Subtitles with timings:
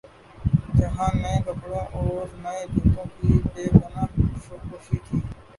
[0.77, 5.17] جہاں نئے کپڑوں اورنئے جوتوں کی بے پنا ہ خوشی تھی۔